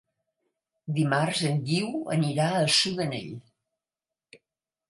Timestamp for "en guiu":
1.51-1.91